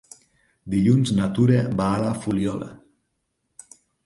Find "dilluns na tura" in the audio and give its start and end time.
0.73-1.59